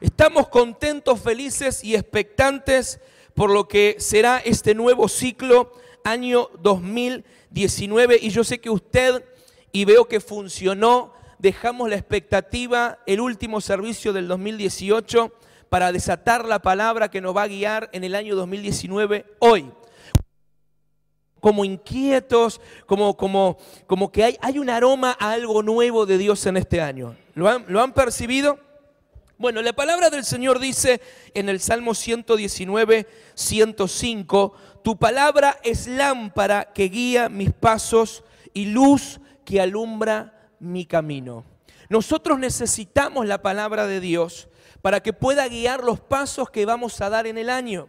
[0.00, 3.00] Estamos contentos, felices y expectantes
[3.34, 5.72] por lo que será este nuevo ciclo
[6.04, 9.22] año 2019 y yo sé que usted
[9.72, 15.30] y veo que funcionó, dejamos la expectativa, el último servicio del 2018
[15.68, 19.70] para desatar la palabra que nos va a guiar en el año 2019 hoy
[21.40, 26.46] como inquietos, como, como, como que hay, hay un aroma a algo nuevo de Dios
[26.46, 27.16] en este año.
[27.34, 28.58] ¿Lo han, ¿Lo han percibido?
[29.36, 31.00] Bueno, la palabra del Señor dice
[31.34, 39.18] en el Salmo 119, 105, tu palabra es lámpara que guía mis pasos y luz
[39.44, 41.44] que alumbra mi camino.
[41.88, 44.48] Nosotros necesitamos la palabra de Dios
[44.82, 47.88] para que pueda guiar los pasos que vamos a dar en el año.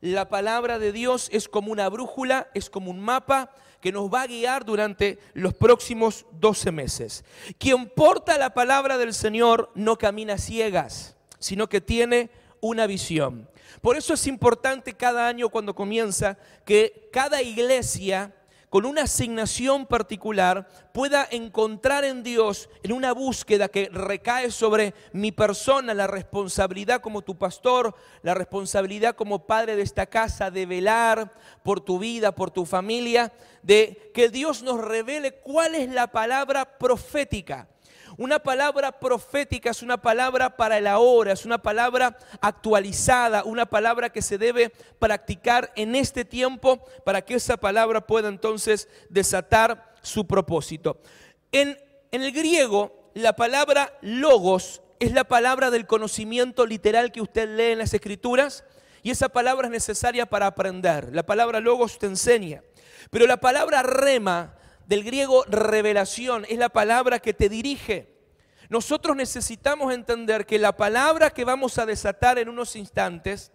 [0.00, 3.50] La palabra de Dios es como una brújula, es como un mapa
[3.84, 7.22] que nos va a guiar durante los próximos 12 meses.
[7.58, 12.30] Quien porta la palabra del Señor no camina ciegas, sino que tiene
[12.62, 13.46] una visión.
[13.82, 18.34] Por eso es importante cada año cuando comienza que cada iglesia
[18.74, 25.30] con una asignación particular, pueda encontrar en Dios, en una búsqueda que recae sobre mi
[25.30, 31.32] persona, la responsabilidad como tu pastor, la responsabilidad como padre de esta casa, de velar
[31.62, 36.76] por tu vida, por tu familia, de que Dios nos revele cuál es la palabra
[36.76, 37.68] profética
[38.16, 44.10] una palabra profética es una palabra para el ahora, es una palabra actualizada, una palabra
[44.10, 50.26] que se debe practicar en este tiempo para que esa palabra pueda entonces desatar su
[50.26, 51.00] propósito.
[51.52, 51.78] En,
[52.12, 57.72] en el griego, la palabra logos es la palabra del conocimiento literal que usted lee
[57.72, 58.64] en las escrituras
[59.02, 61.10] y esa palabra es necesaria para aprender.
[61.12, 62.62] La palabra logos te enseña.
[63.10, 64.56] Pero la palabra rema
[64.86, 68.12] del griego revelación, es la palabra que te dirige.
[68.68, 73.52] Nosotros necesitamos entender que la palabra que vamos a desatar en unos instantes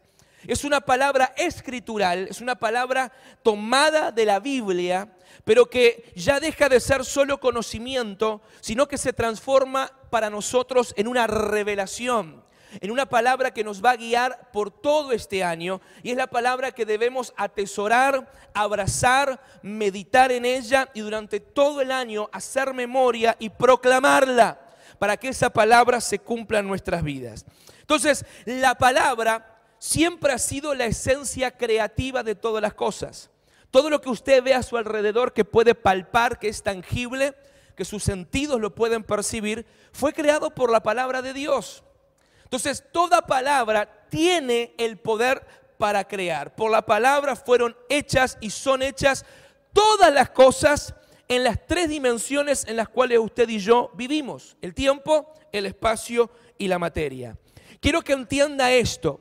[0.47, 3.11] es una palabra escritural, es una palabra
[3.43, 5.13] tomada de la Biblia,
[5.43, 11.07] pero que ya deja de ser solo conocimiento, sino que se transforma para nosotros en
[11.07, 12.43] una revelación
[12.81, 16.27] en una palabra que nos va a guiar por todo este año y es la
[16.27, 23.35] palabra que debemos atesorar, abrazar, meditar en ella y durante todo el año hacer memoria
[23.39, 24.59] y proclamarla
[24.99, 27.45] para que esa palabra se cumpla en nuestras vidas.
[27.81, 33.29] Entonces, la palabra siempre ha sido la esencia creativa de todas las cosas.
[33.71, 37.35] Todo lo que usted ve a su alrededor que puede palpar, que es tangible,
[37.75, 41.83] que sus sentidos lo pueden percibir, fue creado por la palabra de Dios.
[42.49, 45.45] Entonces, toda palabra tiene el poder
[45.77, 46.55] para crear.
[46.55, 49.23] Por la palabra fueron hechas y son hechas
[49.71, 50.95] todas las cosas
[51.27, 54.57] en las tres dimensiones en las cuales usted y yo vivimos.
[54.63, 57.37] El tiempo, el espacio y la materia.
[57.79, 59.19] Quiero que entienda esto.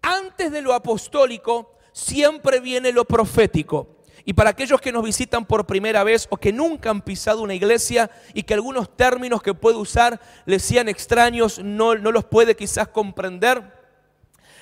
[0.00, 3.99] Antes de lo apostólico siempre viene lo profético.
[4.30, 7.52] Y para aquellos que nos visitan por primera vez o que nunca han pisado una
[7.52, 12.54] iglesia y que algunos términos que puede usar les sean extraños, no, no los puede
[12.54, 13.79] quizás comprender,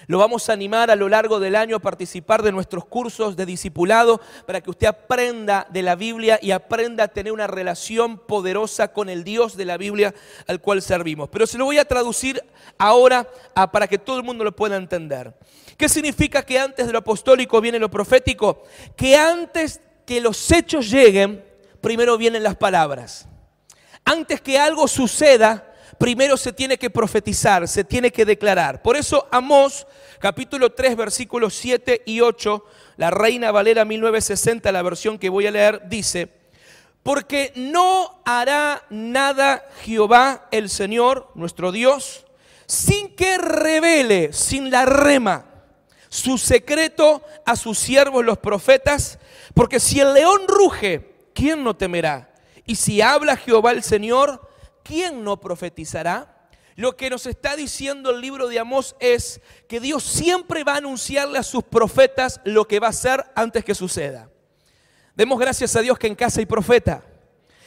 [0.08, 3.44] lo vamos a animar a lo largo del año a participar de nuestros cursos de
[3.44, 8.88] discipulado para que usted aprenda de la Biblia y aprenda a tener una relación poderosa
[8.88, 10.14] con el Dios de la Biblia
[10.46, 11.28] al cual servimos.
[11.28, 12.42] Pero se lo voy a traducir
[12.78, 13.28] ahora
[13.70, 15.34] para que todo el mundo lo pueda entender.
[15.76, 18.62] ¿Qué significa que antes de lo apostólico viene lo profético?
[18.96, 21.44] Que antes que los hechos lleguen,
[21.82, 23.28] primero vienen las palabras.
[24.06, 25.67] Antes que algo suceda,
[25.98, 28.82] primero se tiene que profetizar, se tiene que declarar.
[28.82, 29.86] Por eso Amós,
[30.18, 32.64] capítulo 3, versículos 7 y 8,
[32.96, 36.28] la Reina Valera 1960, la versión que voy a leer, dice,
[37.02, 42.24] porque no hará nada Jehová el Señor, nuestro Dios,
[42.66, 45.46] sin que revele, sin la rema,
[46.08, 49.18] su secreto a sus siervos los profetas,
[49.54, 52.34] porque si el león ruge, ¿quién no temerá?
[52.64, 54.47] Y si habla Jehová el Señor,
[54.88, 56.48] ¿quién no profetizará?
[56.74, 60.78] Lo que nos está diciendo el libro de Amós es que Dios siempre va a
[60.78, 64.30] anunciarle a sus profetas lo que va a hacer antes que suceda.
[65.14, 67.04] Demos gracias a Dios que en casa hay profeta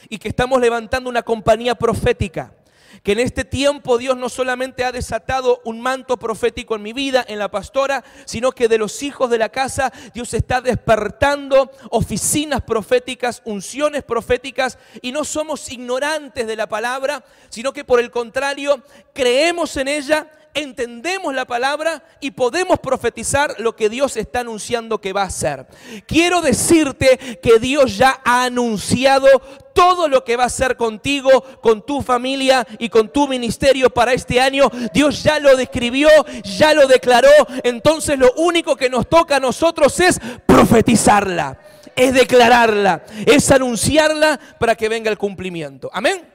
[0.08, 2.54] y que estamos levantando una compañía profética
[3.02, 7.24] que en este tiempo Dios no solamente ha desatado un manto profético en mi vida,
[7.26, 12.62] en la pastora, sino que de los hijos de la casa Dios está despertando oficinas
[12.62, 18.82] proféticas, unciones proféticas, y no somos ignorantes de la palabra, sino que por el contrario
[19.12, 25.12] creemos en ella entendemos la palabra y podemos profetizar lo que Dios está anunciando que
[25.12, 25.66] va a hacer.
[26.06, 29.26] Quiero decirte que Dios ya ha anunciado
[29.74, 34.12] todo lo que va a hacer contigo, con tu familia y con tu ministerio para
[34.12, 34.70] este año.
[34.92, 36.08] Dios ya lo describió,
[36.44, 37.30] ya lo declaró.
[37.64, 41.58] Entonces lo único que nos toca a nosotros es profetizarla,
[41.96, 45.90] es declararla, es anunciarla para que venga el cumplimiento.
[45.92, 46.32] Amén.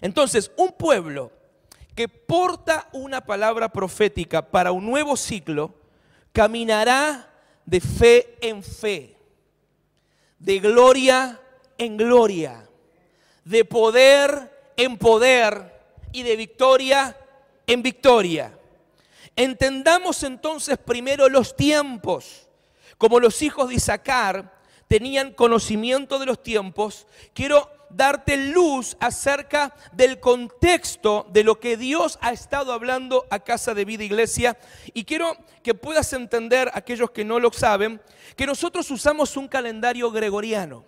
[0.00, 1.32] Entonces, un pueblo
[1.94, 5.74] que porta una palabra profética para un nuevo ciclo,
[6.32, 7.30] caminará
[7.64, 9.16] de fe en fe,
[10.38, 11.40] de gloria
[11.78, 12.68] en gloria,
[13.44, 15.72] de poder en poder
[16.12, 17.16] y de victoria
[17.66, 18.58] en victoria.
[19.36, 22.48] Entendamos entonces primero los tiempos.
[22.98, 24.54] Como los hijos de Isaacar
[24.86, 32.18] tenían conocimiento de los tiempos, quiero darte luz acerca del contexto de lo que Dios
[32.20, 34.56] ha estado hablando a Casa de Vida Iglesia.
[34.92, 38.00] Y quiero que puedas entender, aquellos que no lo saben,
[38.36, 40.84] que nosotros usamos un calendario gregoriano.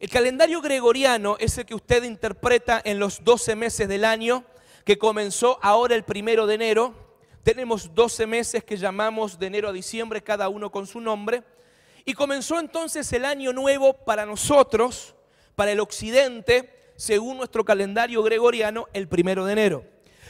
[0.00, 4.44] El calendario gregoriano es el que usted interpreta en los 12 meses del año,
[4.84, 6.94] que comenzó ahora el primero de enero.
[7.42, 11.42] Tenemos 12 meses que llamamos de enero a diciembre, cada uno con su nombre.
[12.04, 15.14] Y comenzó entonces el año nuevo para nosotros,
[15.56, 19.84] para el occidente, según nuestro calendario gregoriano, el primero de enero.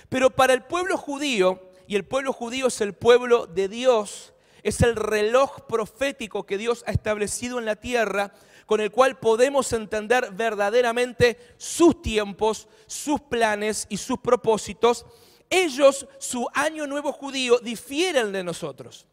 [0.09, 4.33] Pero para el pueblo judío, y el pueblo judío es el pueblo de Dios,
[4.63, 8.33] es el reloj profético que Dios ha establecido en la tierra,
[8.67, 15.05] con el cual podemos entender verdaderamente sus tiempos, sus planes y sus propósitos.
[15.51, 19.07] Ellos, su año nuevo judío, difieren de nosotros.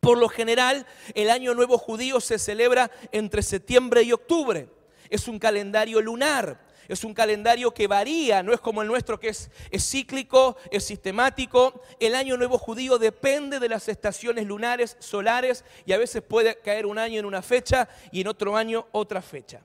[0.00, 0.84] Por lo general,
[1.14, 4.68] el año nuevo judío se celebra entre septiembre y octubre
[5.12, 6.58] es un calendario lunar.
[6.88, 11.80] Es un calendario que varía, no es como el nuestro que es, cíclico, es sistemático.
[12.00, 16.86] El año nuevo judío depende de las estaciones lunares, solares, y a veces puede caer
[16.86, 19.60] un año en una fecha y en otro año otra fecha.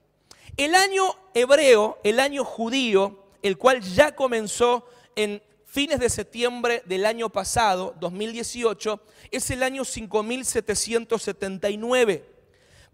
[0.57, 1.03] El año
[1.33, 7.95] hebreo, el año judío, el cual ya comenzó en fines de septiembre del año pasado,
[7.99, 9.01] 2018,
[9.31, 12.38] es el año 5779.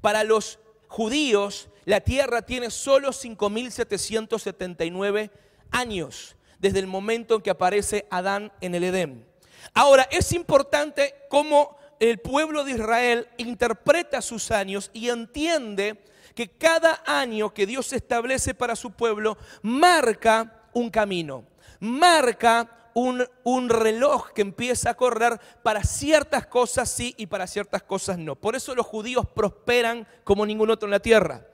[0.02, 0.60] Para los
[0.94, 5.32] judíos, la tierra tiene solo 5.779
[5.72, 9.26] años desde el momento en que aparece Adán en el Edén.
[9.74, 15.98] Ahora, es importante cómo el pueblo de Israel interpreta sus años y entiende
[16.36, 21.44] que cada año que Dios establece para su pueblo marca un camino,
[21.80, 27.84] marca un, un, reloj que empieza a correr para ciertas cosas sí y para ciertas
[27.84, 28.36] cosas no.
[28.36, 31.46] Por eso los judíos prosperan como ningún otro en la tierra.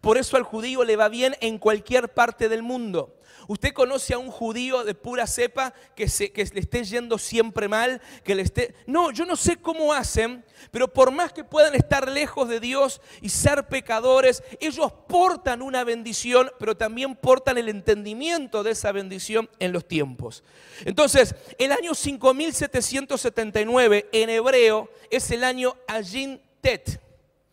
[0.00, 3.15] Por eso al judío le va bien en cualquier parte del mundo.
[3.48, 7.68] Usted conoce a un judío de pura cepa que, se, que le esté yendo siempre
[7.68, 8.74] mal, que le esté...
[8.86, 13.00] No, yo no sé cómo hacen, pero por más que puedan estar lejos de Dios
[13.20, 19.48] y ser pecadores, ellos portan una bendición, pero también portan el entendimiento de esa bendición
[19.58, 20.42] en los tiempos.
[20.84, 27.00] Entonces, el año 5779 en hebreo es el año Ajin Tet.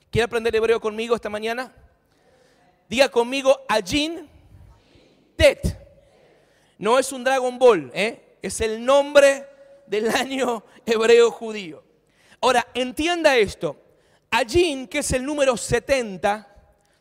[0.09, 1.75] ¿Quiere aprender hebreo conmigo esta mañana?
[2.89, 4.29] Diga conmigo, Ajin
[5.35, 5.82] Tet.
[6.77, 8.37] No es un Dragon Ball, ¿eh?
[8.41, 9.47] es el nombre
[9.87, 11.83] del año hebreo judío.
[12.41, 13.79] Ahora, entienda esto.
[14.29, 16.49] Ajin, que es el número 70,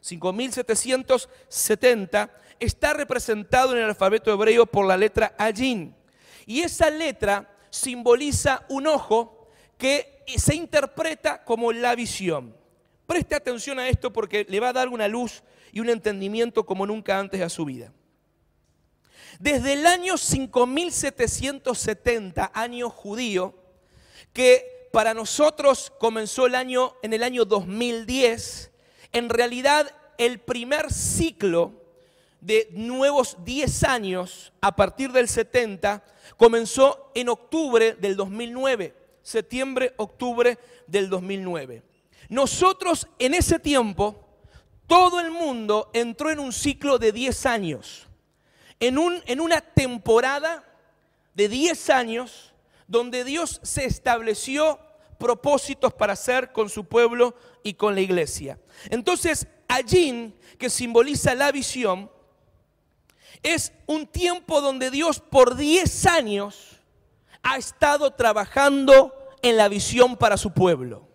[0.00, 2.30] 5770,
[2.60, 5.94] está representado en el alfabeto hebreo por la letra Ajin.
[6.46, 9.48] Y esa letra simboliza un ojo
[9.78, 12.54] que se interpreta como la visión.
[13.06, 15.42] Preste atención a esto porque le va a dar una luz
[15.72, 17.92] y un entendimiento como nunca antes a su vida.
[19.38, 23.54] Desde el año 5770, año judío,
[24.32, 28.70] que para nosotros comenzó el año en el año 2010,
[29.12, 31.72] en realidad el primer ciclo
[32.40, 36.02] de nuevos 10 años a partir del 70
[36.36, 41.82] comenzó en octubre del 2009, septiembre, octubre del 2009.
[42.28, 44.28] Nosotros en ese tiempo
[44.86, 48.08] todo el mundo entró en un ciclo de 10 años,
[48.82, 50.64] en, un, en una temporada
[51.34, 52.52] de 10 años
[52.88, 54.80] donde Dios se estableció
[55.18, 58.58] propósitos para hacer con su pueblo y con la iglesia.
[58.90, 62.10] Entonces, allí, que simboliza la visión,
[63.44, 66.80] es un tiempo donde Dios por 10 años
[67.44, 71.08] ha estado trabajando en la visión para su pueblo.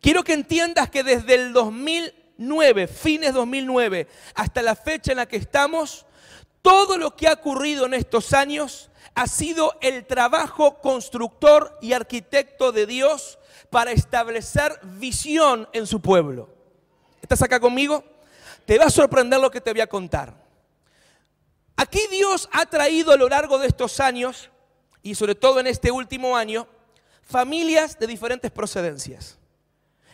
[0.00, 5.26] Quiero que entiendas que desde el 2000 2009, fines 2009, hasta la fecha en la
[5.26, 6.06] que estamos,
[6.68, 12.72] todo lo que ha ocurrido en estos años ha sido el trabajo constructor y arquitecto
[12.72, 13.38] de Dios
[13.70, 16.50] para establecer visión en su pueblo.
[17.22, 18.04] ¿Estás acá conmigo?
[18.66, 20.34] Te va a sorprender lo que te voy a contar.
[21.74, 24.50] Aquí Dios ha traído a lo largo de estos años,
[25.02, 26.68] y sobre todo en este último año,
[27.22, 29.38] familias de diferentes procedencias.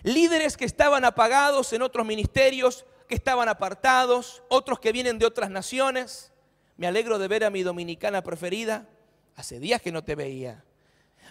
[0.04, 5.50] Líderes que estaban apagados en otros ministerios, que estaban apartados, otros que vienen de otras
[5.50, 6.30] naciones.
[6.76, 8.86] Me alegro de ver a mi dominicana preferida.
[9.36, 10.64] Hace días que no te veía.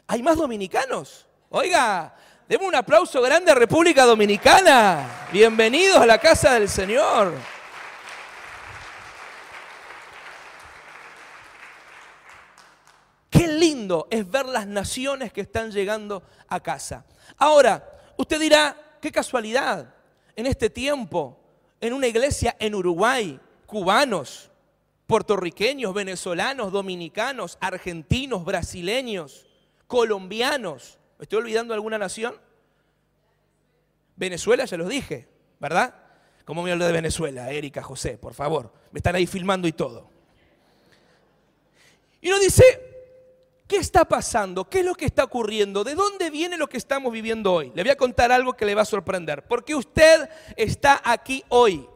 [0.08, 1.28] ¿Hay más dominicanos?
[1.50, 2.16] Oiga,
[2.48, 5.28] demos un aplauso grande a República Dominicana.
[5.34, 7.34] Bienvenidos a la casa del Señor.
[13.30, 17.06] Qué lindo es ver las naciones que están llegando a casa.
[17.38, 17.86] Ahora,
[18.16, 19.94] usted dirá, qué casualidad,
[20.38, 21.38] en este tiempo,
[21.82, 24.50] en una iglesia en Uruguay, cubanos,
[25.08, 29.46] puertorriqueños, venezolanos, dominicanos, argentinos, brasileños,
[29.88, 30.98] colombianos.
[31.18, 32.36] ¿Me estoy olvidando alguna nación?
[34.16, 35.28] Venezuela, ya los dije,
[35.60, 35.96] ¿verdad?
[36.46, 38.18] ¿Cómo me hablo de Venezuela, Erika, José?
[38.18, 40.10] Por favor, me están ahí filmando y todo.
[42.22, 42.64] Y uno dice,
[43.68, 44.70] ¿qué está pasando?
[44.70, 45.84] ¿Qué es lo que está ocurriendo?
[45.84, 47.72] ¿De dónde viene lo que estamos viviendo hoy?
[47.76, 49.46] Le voy a contar algo que le va a sorprender.
[49.46, 51.88] ¿Por qué usted está aquí hoy?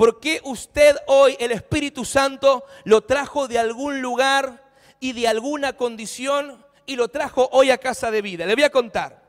[0.00, 5.74] ¿Por qué usted hoy, el Espíritu Santo, lo trajo de algún lugar y de alguna
[5.74, 8.46] condición y lo trajo hoy a casa de vida?
[8.46, 9.22] Le voy a contar.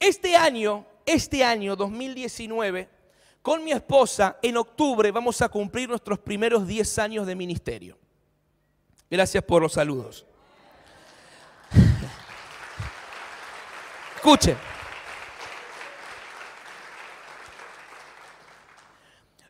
[0.00, 2.88] Este año, este año 2019,
[3.40, 7.96] con mi esposa, en octubre vamos a cumplir nuestros primeros 10 años de ministerio.
[9.08, 10.26] Gracias por los saludos.
[14.16, 14.73] Escuche.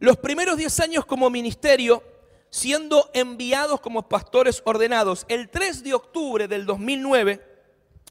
[0.04, 2.02] Los primeros 10 años como ministerio,
[2.50, 7.42] siendo enviados como pastores ordenados, el 3 de octubre del 2009,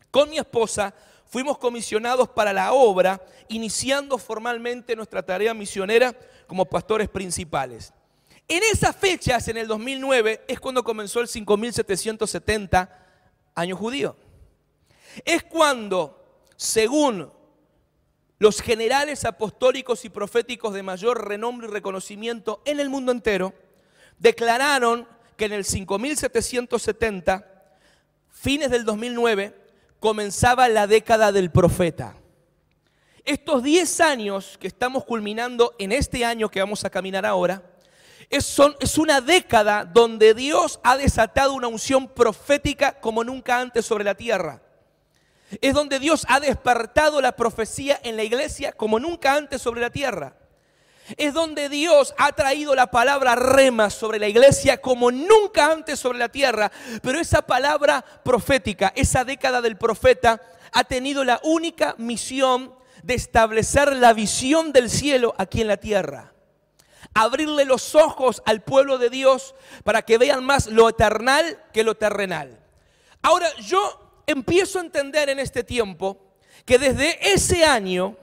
[0.10, 0.96] con mi esposa,
[1.28, 6.16] fuimos comisionados para la obra, iniciando formalmente nuestra tarea misionera
[6.48, 7.94] como pastores principales.
[8.48, 12.90] En esas fechas, en el 2009, es cuando comenzó el 5770
[13.54, 14.16] año judío.
[15.24, 17.32] Es cuando, según
[18.44, 23.54] los generales apostólicos y proféticos de mayor renombre y reconocimiento en el mundo entero
[24.20, 25.08] declararon
[25.38, 27.48] que en el 5770,
[28.30, 29.56] fines del 2009,
[30.02, 32.18] comenzaba la década del profeta.
[33.24, 37.64] Estos 10 años que estamos culminando en este año que vamos a caminar ahora,
[38.30, 44.04] es, es una década donde Dios ha desatado una unción profética como nunca antes sobre
[44.04, 44.62] la tierra.
[45.62, 49.90] Es donde Dios ha despertado la profecía en la iglesia como nunca antes sobre la
[49.90, 50.36] tierra.
[51.18, 56.20] Es donde Dios ha traído la palabra rema sobre la iglesia como nunca antes sobre
[56.20, 56.72] la tierra.
[57.02, 60.42] Pero esa palabra profética, esa década del profeta,
[60.72, 66.32] ha tenido la única misión de establecer la visión del cielo aquí en la tierra.
[67.14, 71.96] Abrirle los ojos al pueblo de Dios para que vean más lo eternal que lo
[71.96, 72.60] terrenal.
[73.22, 76.18] Ahora, yo empiezo a entender en este tiempo
[76.66, 78.18] que desde ese año,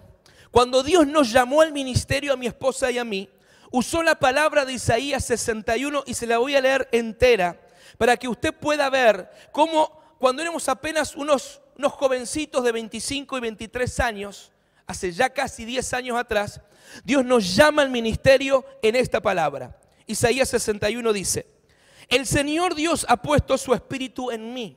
[0.50, 3.28] cuando Dios nos llamó al ministerio a mi esposa y a mí,
[3.70, 7.60] usó la palabra de Isaías 61 y se la voy a leer entera
[7.98, 13.40] para que usted pueda ver cómo cuando éramos apenas unos, unos jovencitos de 25 y
[13.40, 14.52] 23 años,
[14.86, 16.60] hace ya casi 10 años atrás,
[17.04, 19.78] Dios nos llama al ministerio en esta palabra.
[20.06, 21.46] Isaías 61 dice,
[22.08, 24.76] el Señor Dios ha puesto su espíritu en mí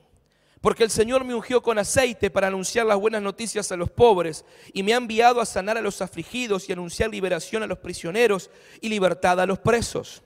[0.64, 4.46] porque el Señor me ungió con aceite para anunciar las buenas noticias a los pobres
[4.72, 8.48] y me ha enviado a sanar a los afligidos y anunciar liberación a los prisioneros
[8.80, 10.22] y libertad a los presos.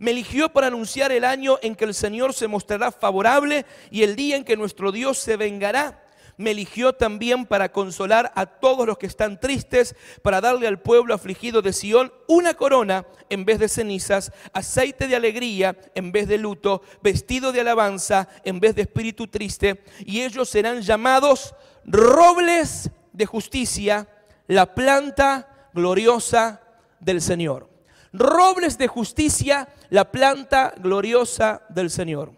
[0.00, 4.16] Me eligió para anunciar el año en que el Señor se mostrará favorable y el
[4.16, 6.07] día en que nuestro Dios se vengará
[6.38, 11.12] me eligió también para consolar a todos los que están tristes, para darle al pueblo
[11.12, 16.38] afligido de Sión una corona en vez de cenizas, aceite de alegría en vez de
[16.38, 21.54] luto, vestido de alabanza en vez de espíritu triste, y ellos serán llamados
[21.84, 24.08] robles de justicia,
[24.46, 26.62] la planta gloriosa
[27.00, 27.68] del Señor.
[28.12, 32.32] Robles de justicia, la planta gloriosa del Señor.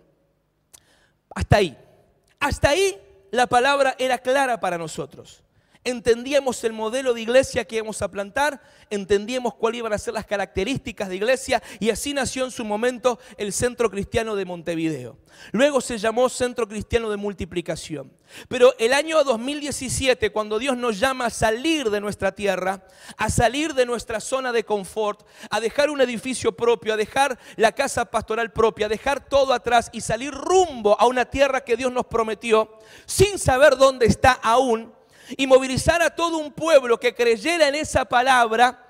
[1.34, 1.76] Hasta ahí.
[2.40, 2.96] Hasta ahí
[3.30, 5.42] la palabra era clara para nosotros.
[5.82, 8.60] Entendíamos el modelo de iglesia que íbamos a plantar,
[8.90, 13.18] entendíamos cuáles iban a ser las características de iglesia y así nació en su momento
[13.38, 15.16] el Centro Cristiano de Montevideo.
[15.52, 18.12] Luego se llamó Centro Cristiano de Multiplicación.
[18.48, 22.84] Pero el año 2017, cuando Dios nos llama a salir de nuestra tierra,
[23.16, 27.72] a salir de nuestra zona de confort, a dejar un edificio propio, a dejar la
[27.72, 31.90] casa pastoral propia, a dejar todo atrás y salir rumbo a una tierra que Dios
[31.90, 34.92] nos prometió, sin saber dónde está aún,
[35.36, 38.86] y movilizar a todo un pueblo que creyera en esa palabra,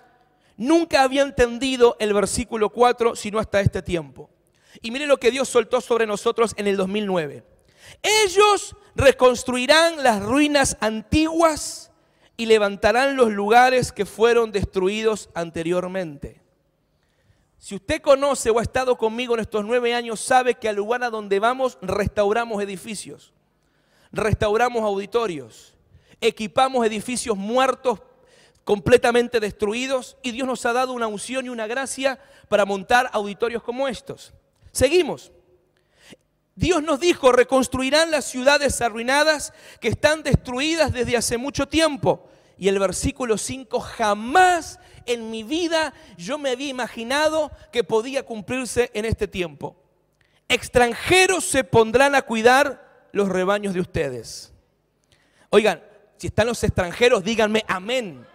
[0.56, 4.30] nunca había entendido el versículo 4, sino hasta este tiempo.
[4.82, 7.44] Y mire lo que Dios soltó sobre nosotros en el 2009.
[8.02, 11.90] Ellos reconstruirán las ruinas antiguas
[12.36, 16.40] y levantarán los lugares que fueron destruidos anteriormente.
[17.58, 21.04] Si usted conoce o ha estado conmigo en estos nueve años, sabe que al lugar
[21.04, 23.34] a donde vamos restauramos edificios,
[24.12, 25.76] restauramos auditorios,
[26.20, 28.00] equipamos edificios muertos
[28.64, 33.62] completamente destruidos y Dios nos ha dado una unción y una gracia para montar auditorios
[33.62, 34.32] como estos.
[34.72, 35.32] Seguimos.
[36.54, 42.28] Dios nos dijo, reconstruirán las ciudades arruinadas que están destruidas desde hace mucho tiempo.
[42.58, 48.90] Y el versículo 5, jamás en mi vida yo me había imaginado que podía cumplirse
[48.92, 49.74] en este tiempo.
[50.48, 54.52] Extranjeros se pondrán a cuidar los rebaños de ustedes.
[55.48, 55.82] Oigan,
[56.20, 58.26] si están los extranjeros, díganme amén.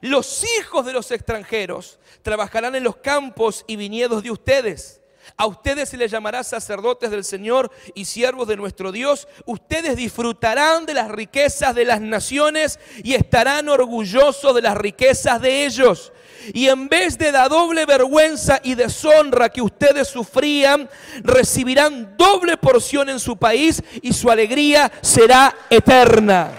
[0.00, 5.00] Los hijos de los extranjeros trabajarán en los campos y viñedos de ustedes.
[5.36, 9.26] A ustedes se les llamará sacerdotes del Señor y siervos de nuestro Dios.
[9.44, 15.66] Ustedes disfrutarán de las riquezas de las naciones y estarán orgullosos de las riquezas de
[15.66, 16.12] ellos.
[16.52, 20.88] Y en vez de la doble vergüenza y deshonra que ustedes sufrían,
[21.22, 26.50] recibirán doble porción en su país y su alegría será eterna.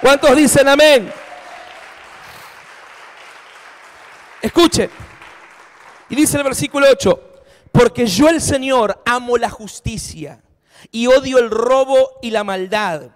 [0.00, 1.12] ¿Cuántos dicen amén?
[4.40, 4.90] Escuchen.
[6.08, 7.20] Y dice el versículo 8,
[7.72, 10.40] porque yo el Señor amo la justicia
[10.90, 13.10] y odio el robo y la maldad.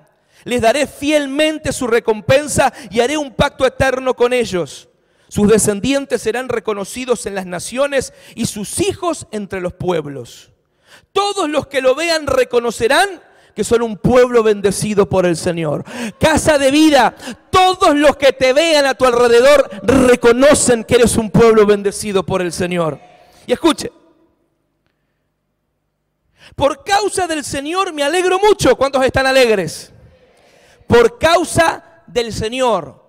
[0.44, 4.88] Les daré fielmente su recompensa y haré un pacto eterno con ellos.
[5.32, 10.52] Sus descendientes serán reconocidos en las naciones y sus hijos entre los pueblos.
[11.10, 13.08] Todos los que lo vean reconocerán
[13.56, 15.86] que son un pueblo bendecido por el Señor.
[16.20, 17.16] Casa de vida,
[17.48, 22.42] todos los que te vean a tu alrededor reconocen que eres un pueblo bendecido por
[22.42, 23.00] el Señor.
[23.46, 23.90] Y escuche,
[26.54, 28.76] por causa del Señor me alegro mucho.
[28.76, 29.94] ¿Cuántos están alegres?
[30.86, 33.01] Por causa del Señor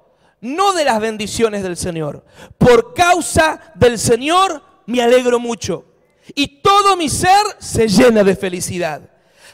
[0.44, 2.24] no de las bendiciones del Señor.
[2.58, 5.86] Por causa del Señor me alegro mucho.
[6.36, 9.02] Y todo mi ser se llena de felicidad.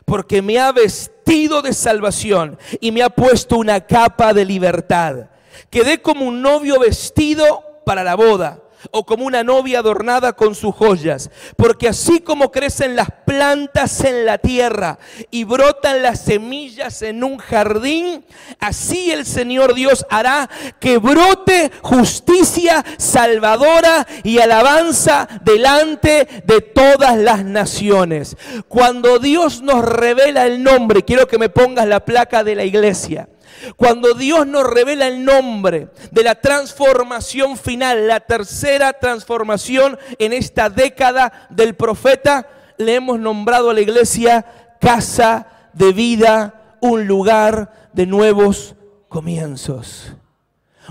[0.03, 5.29] Porque me ha vestido de salvación y me ha puesto una capa de libertad.
[5.69, 8.59] Quedé como un novio vestido para la boda
[8.91, 11.29] o como una novia adornada con sus joyas.
[11.55, 14.99] Porque así como crecen las plantas en la tierra
[15.31, 18.25] y brotan las semillas en un jardín,
[18.59, 27.43] así el Señor Dios hará que brote justicia salvadora y alabanza delante de todas las
[27.43, 28.37] naciones.
[28.67, 33.27] Cuando Dios nos revela el nombre, quiero que me pongas la placa de la iglesia.
[33.75, 40.69] Cuando Dios nos revela el nombre de la transformación final, la tercera transformación en esta
[40.69, 44.45] década del profeta, le hemos nombrado a la iglesia
[44.79, 48.75] casa de vida, un lugar de nuevos
[49.09, 50.13] comienzos.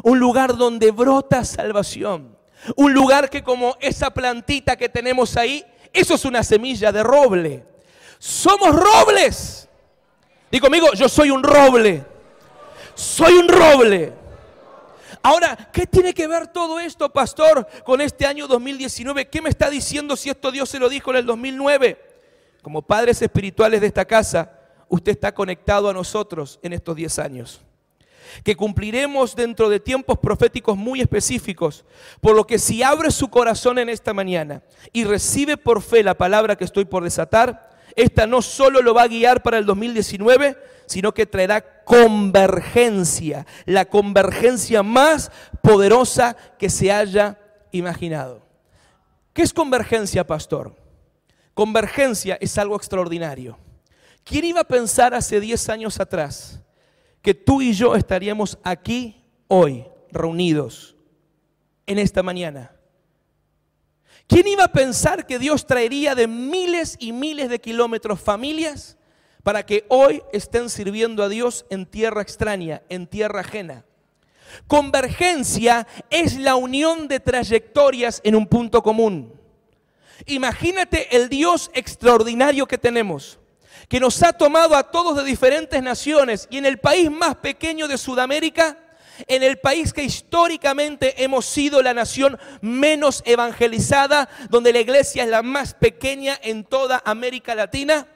[0.03, 2.37] Un lugar donde brota salvación.
[2.77, 7.65] Un lugar que como esa plantita que tenemos ahí, eso es una semilla de roble.
[8.19, 9.69] Somos robles.
[10.51, 12.05] Digo conmigo, yo soy un roble
[12.99, 14.13] soy un roble.
[15.23, 19.29] Ahora, ¿qué tiene que ver todo esto, pastor, con este año 2019?
[19.29, 21.97] ¿Qué me está diciendo si esto Dios se lo dijo en el 2009?
[22.61, 24.53] Como padres espirituales de esta casa,
[24.89, 27.61] usted está conectado a nosotros en estos 10 años.
[28.43, 31.85] Que cumpliremos dentro de tiempos proféticos muy específicos.
[32.21, 36.17] Por lo que si abre su corazón en esta mañana y recibe por fe la
[36.17, 37.68] palabra que estoy por desatar,
[37.99, 40.57] esta no solo lo va a guiar para el 2019,
[40.87, 45.33] sino que traerá convergencia, la convergencia más
[45.63, 47.37] poderosa que se haya
[47.73, 48.41] imaginado.
[49.33, 50.77] ¿Qué es convergencia, pastor?
[51.55, 53.59] Convergencia es algo extraordinario.
[54.23, 56.61] ¿Quién iba a pensar hace 10 años atrás
[57.21, 60.95] que tú y yo estaríamos aquí hoy, reunidos,
[61.85, 62.78] en esta mañana?
[64.29, 68.99] ¿Quién iba a pensar que Dios traería de miles y miles de kilómetros familias
[69.49, 73.87] para que hoy estén sirviendo a Dios en tierra extraña, en tierra ajena.
[74.67, 79.33] Convergencia es la unión de trayectorias en un punto común.
[80.27, 83.39] Imagínate el Dios extraordinario que tenemos,
[83.89, 87.89] que nos ha tomado a todos de diferentes naciones y en el país más pequeño
[87.89, 88.77] de Sudamérica,
[89.27, 95.29] en el país que históricamente hemos sido la nación menos evangelizada, donde la iglesia es
[95.29, 98.07] la más pequeña en toda América Latina,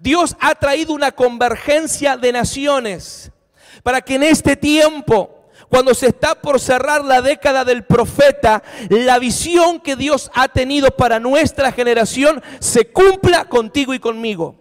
[0.00, 3.30] Dios ha traído una convergencia de naciones
[3.82, 9.18] para que en este tiempo cuando se está por cerrar la década del profeta, la
[9.18, 14.56] visión que Dios ha tenido para nuestra generación se cumpla contigo y conmigo.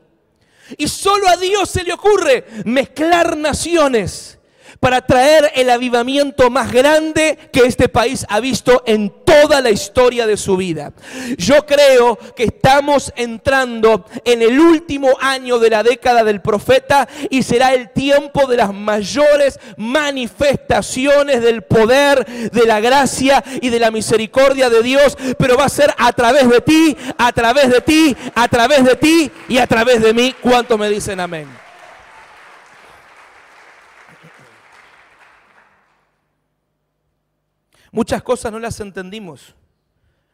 [0.77, 4.39] Y solo a Dios se le ocurre mezclar naciones
[4.83, 10.27] para traer el avivamiento más grande que este país ha visto en toda la historia
[10.27, 10.91] de su vida.
[11.37, 17.43] Yo creo que estamos entrando en el último año de la década del profeta y
[17.43, 23.89] será el tiempo de las mayores manifestaciones del poder, de la gracia y de la
[23.89, 28.17] misericordia de Dios, pero va a ser a través de ti, a través de ti,
[28.35, 30.35] a través de ti y a través de mí.
[30.41, 31.62] ¿Cuánto me dicen amén?
[37.93, 39.53] Muchas cosas no las entendimos,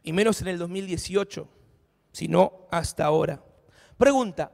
[0.02, 1.46] y menos en el 2018,
[2.14, 3.44] sino hasta ahora.
[3.98, 4.54] Pregunta,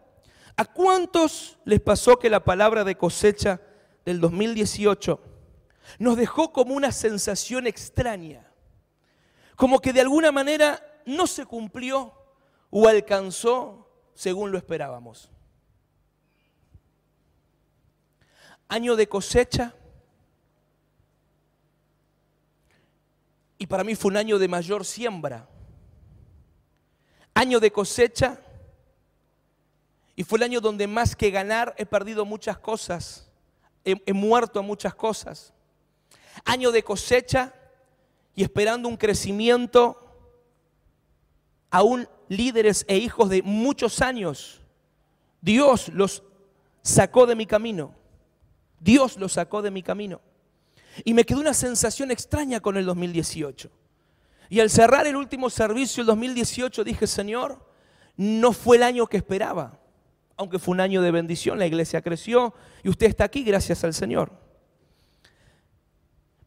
[0.57, 3.61] ¿a cuántos les pasó que la palabra de cosecha
[4.05, 5.21] del 2018
[5.99, 8.51] nos dejó como una sensación extraña?
[9.55, 12.11] Como que de alguna manera no se cumplió
[12.71, 15.29] o alcanzó según lo esperábamos.
[18.67, 19.75] Año de cosecha,
[23.57, 25.47] Y para mí fue un año de mayor siembra.
[27.33, 28.39] Año de cosecha.
[30.15, 33.29] Y fue el año donde más que ganar he perdido muchas cosas.
[33.83, 35.53] He, muerto a muchas cosas.
[36.43, 37.53] Año de cosecha
[38.33, 40.01] y esperando un crecimiento
[41.69, 44.61] aún líderes e hijos de muchos años.
[45.41, 46.23] Dios los
[46.81, 47.93] sacó de mi camino.
[48.79, 50.19] Dios los sacó de mi camino.
[51.03, 53.69] Y me quedó una sensación extraña con el 2018.
[54.49, 57.65] Y al cerrar el último servicio, el 2018, dije, Señor,
[58.15, 59.79] no fue el año que esperaba,
[60.37, 62.53] aunque fue un año de bendición, la iglesia creció
[62.83, 64.31] y usted está aquí gracias al Señor.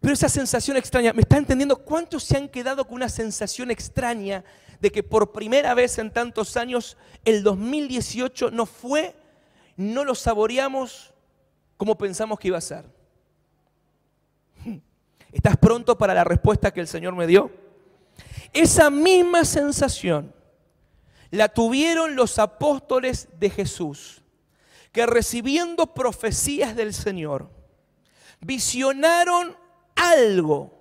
[0.01, 4.45] Pero esa sensación extraña, ¿me está entendiendo cuántos se han quedado con una sensación extraña
[4.81, 9.17] de que por primera vez en tantos años el 2018 no fue,
[9.77, 11.13] no lo saboreamos
[11.77, 12.98] como pensamos que iba a ser?
[15.33, 17.51] ¿Estás pronto para la respuesta que el Señor me dio?
[18.53, 20.35] Esa misma sensación
[21.31, 24.23] la tuvieron los apóstoles de Jesús,
[24.93, 27.51] que recibiendo profecías del Señor,
[28.41, 29.55] visionaron
[29.95, 30.73] algo,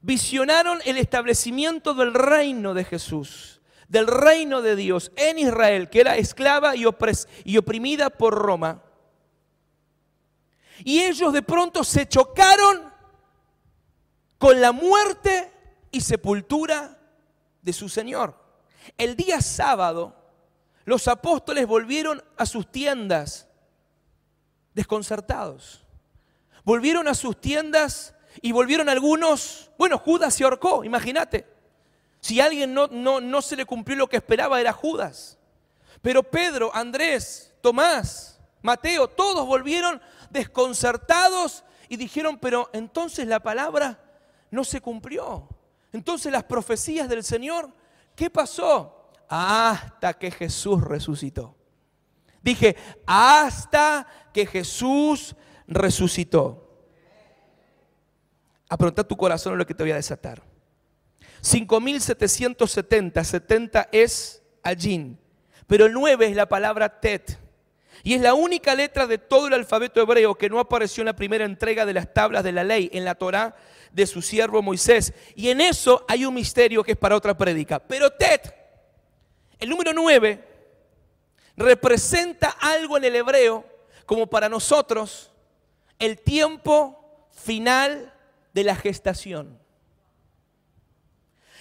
[0.00, 6.16] visionaron el establecimiento del reino de Jesús, del reino de Dios en Israel, que era
[6.16, 6.84] esclava y,
[7.44, 8.82] y oprimida por Roma.
[10.84, 12.91] Y ellos de pronto se chocaron
[14.42, 15.52] con la muerte
[15.92, 16.98] y sepultura
[17.62, 18.34] de su Señor.
[18.98, 20.16] El día sábado,
[20.84, 23.46] los apóstoles volvieron a sus tiendas
[24.74, 25.84] desconcertados.
[26.64, 31.46] Volvieron a sus tiendas y volvieron algunos, bueno, Judas se ahorcó, imagínate.
[32.20, 35.38] Si a alguien no, no, no se le cumplió lo que esperaba era Judas.
[36.00, 44.01] Pero Pedro, Andrés, Tomás, Mateo, todos volvieron desconcertados y dijeron, pero entonces la palabra
[44.52, 45.48] no se cumplió.
[45.92, 47.72] Entonces las profecías del Señor,
[48.14, 49.10] ¿qué pasó?
[49.28, 51.56] Hasta que Jesús resucitó.
[52.42, 55.34] Dije, hasta que Jesús
[55.66, 56.86] resucitó.
[58.68, 60.42] Apronta tu corazón lo que te voy a desatar.
[61.40, 65.16] 5770, 70 es allí,
[65.66, 67.38] pero el 9 es la palabra tet.
[68.04, 71.16] Y es la única letra de todo el alfabeto hebreo que no apareció en la
[71.16, 73.56] primera entrega de las tablas de la ley, en la Torá
[73.92, 75.12] de su siervo Moisés.
[75.34, 77.78] Y en eso hay un misterio que es para otra prédica.
[77.78, 78.54] Pero Tet,
[79.58, 80.48] el número 9,
[81.56, 83.64] representa algo en el hebreo
[84.06, 85.30] como para nosotros
[85.98, 88.12] el tiempo final
[88.52, 89.58] de la gestación.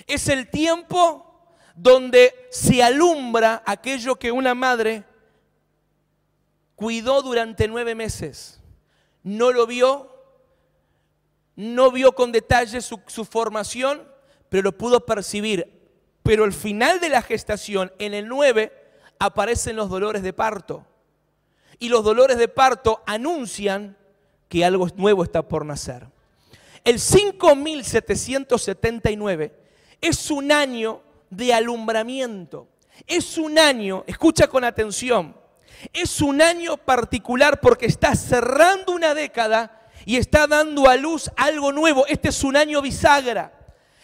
[0.07, 1.27] Es el tiempo
[1.75, 5.03] donde se alumbra aquello que una madre
[6.75, 8.59] cuidó durante nueve meses.
[9.23, 10.10] No lo vio,
[11.55, 14.01] no vio con detalle su, formación,
[14.49, 15.79] pero lo pudo percibir.
[16.23, 18.71] Pero al final de la gestación, en el 9,
[19.19, 20.87] aparecen los dolores de parto.
[21.79, 23.97] y los dolores de parto anuncian
[24.47, 26.07] que algo nuevo está por nacer.
[26.83, 29.55] El 5779
[29.99, 32.67] es un año de alumbramiento.
[33.07, 35.35] Es un año, escucha con atención,
[35.93, 41.71] es un año particular porque está cerrando una década y está dando a luz algo
[41.71, 42.05] nuevo.
[42.07, 43.53] Este es un año bisagra.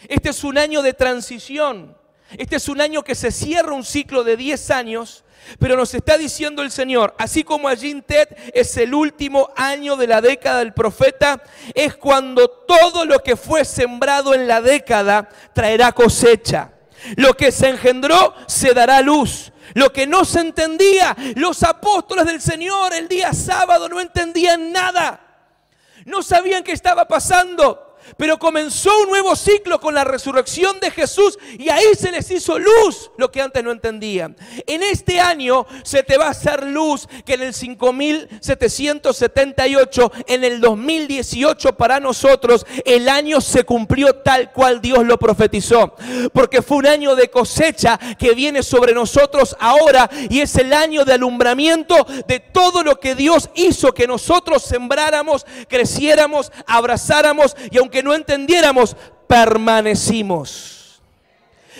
[0.08, 1.96] Este es un año de transición.
[2.36, 5.24] Este es un año que se cierra un ciclo de 10 años,
[5.58, 10.06] pero nos está diciendo el Señor, así como allí Ted es el último año de
[10.06, 11.42] la década del profeta,
[11.74, 16.72] es cuando todo lo que fue sembrado en la década traerá cosecha.
[17.16, 19.52] Lo que se engendró se dará luz.
[19.74, 25.27] Lo que no se entendía, los apóstoles del Señor el día sábado no entendían nada.
[26.08, 27.87] No sabían qué estaba pasando.
[28.16, 32.58] Pero comenzó un nuevo ciclo con la resurrección de Jesús y ahí se les hizo
[32.58, 34.34] luz lo que antes no entendían.
[34.66, 40.60] En este año se te va a hacer luz que en el 5778, en el
[40.60, 45.94] 2018 para nosotros, el año se cumplió tal cual Dios lo profetizó.
[46.32, 51.04] Porque fue un año de cosecha que viene sobre nosotros ahora y es el año
[51.04, 57.97] de alumbramiento de todo lo que Dios hizo que nosotros sembráramos, creciéramos, abrazáramos y aunque
[58.02, 61.00] no entendiéramos, permanecimos.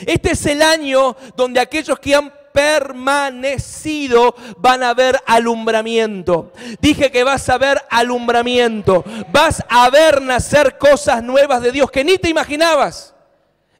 [0.07, 6.53] Este es el año donde aquellos que han permanecido van a ver alumbramiento.
[6.81, 9.05] Dije que vas a ver alumbramiento.
[9.31, 13.15] Vas a ver nacer cosas nuevas de Dios que ni te imaginabas.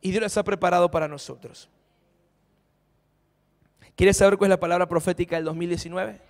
[0.01, 1.69] Y Dios las ha preparado para nosotros.
[3.97, 6.21] ¿Quieres saber cuál es la palabra profética del 2019?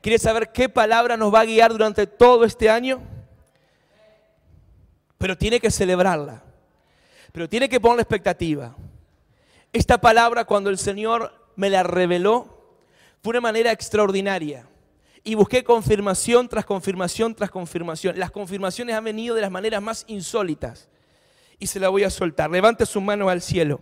[0.00, 3.00] ¿Quieres saber qué palabra nos va a guiar durante todo este año?
[5.24, 6.42] Pero tiene que celebrarla,
[7.32, 8.76] pero tiene que poner la expectativa.
[9.72, 12.76] Esta palabra cuando el Señor me la reveló
[13.22, 14.68] fue una manera extraordinaria
[15.22, 18.18] y busqué confirmación tras confirmación tras confirmación.
[18.18, 20.90] Las confirmaciones han venido de las maneras más insólitas
[21.58, 22.50] y se la voy a soltar.
[22.50, 23.80] Levante sus manos al cielo.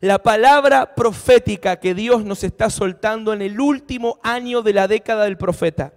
[0.00, 5.26] La palabra profética que Dios nos está soltando en el último año de la década
[5.26, 5.92] del profeta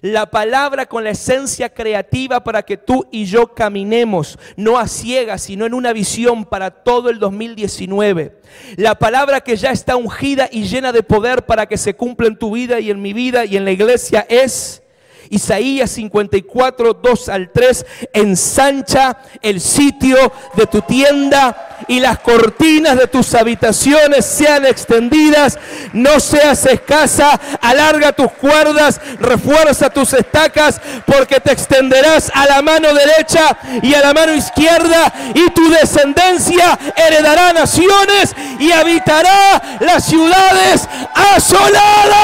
[0.00, 5.42] la palabra con la esencia creativa para que tú y yo caminemos, no a ciegas,
[5.42, 8.40] sino en una visión para todo el 2019.
[8.76, 12.38] La palabra que ya está ungida y llena de poder para que se cumpla en
[12.38, 14.82] tu vida y en mi vida y en la iglesia es
[15.30, 20.16] Isaías 54, 2 al 3, ensancha el sitio
[20.54, 25.58] de tu tienda y las cortinas de tus habitaciones sean extendidas,
[25.92, 32.92] no seas escasa, alarga tus cuerdas, refuerza tus estacas, porque te extenderás a la mano
[32.94, 40.88] derecha y a la mano izquierda, y tu descendencia heredará naciones y habitará las ciudades
[41.14, 42.16] asoladas.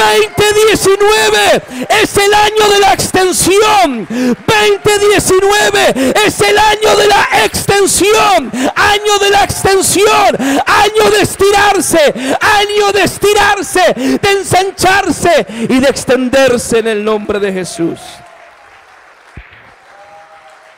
[0.00, 1.62] 2019
[2.02, 4.06] es el año de la extensión.
[4.08, 8.50] 2019 es el año de la extensión.
[8.74, 10.36] Año de la extensión.
[10.66, 12.14] Año de estirarse.
[12.40, 13.92] Año de estirarse.
[13.94, 18.00] De ensancharse y de extenderse en el nombre de Jesús.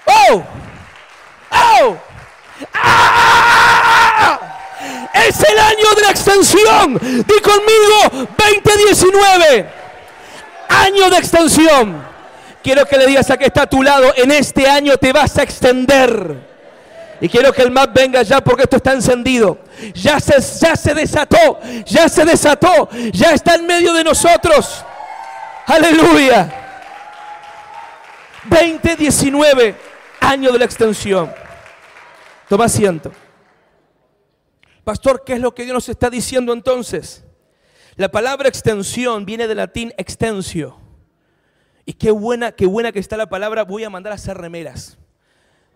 [0.05, 0.43] ¡Oh!
[1.51, 1.97] ¡Oh!
[2.75, 4.02] ¡Ah!
[5.15, 6.99] Es el año de la extensión.
[7.01, 9.71] Di conmigo 2019.
[10.69, 12.13] Año de extensión.
[12.63, 15.37] Quiero que le digas a que está a tu lado, en este año te vas
[15.37, 16.53] a extender.
[17.21, 19.59] Y quiero que el map venga ya porque esto está encendido.
[19.95, 24.85] Ya se, ya se desató, ya se desató, ya está en medio de nosotros.
[25.67, 26.53] Aleluya.
[28.45, 29.75] 2019,
[30.21, 31.33] año de la extensión.
[32.49, 33.13] Toma asiento.
[34.85, 37.25] Pastor, ¿qué es lo que Dios nos está diciendo entonces?
[37.97, 40.77] La palabra extensión viene del latín extensio.
[41.85, 44.99] Y qué buena, qué buena que está la palabra, voy a mandar a hacer remeras.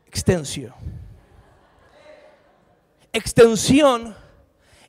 [0.07, 0.75] Extensio.
[3.13, 4.17] Extensión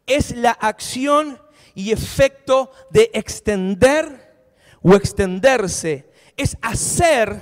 [0.06, 1.39] es la acción
[1.75, 4.36] y efecto de extender
[4.82, 6.12] o extenderse.
[6.36, 7.39] Es hacer